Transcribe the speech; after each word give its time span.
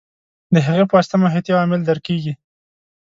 د 0.53 0.55
هغې 0.67 0.83
په 0.87 0.93
واسطه 0.97 1.15
محیطي 1.23 1.51
عوامل 1.53 1.81
درک 1.83 2.03
کېږي. 2.07 2.33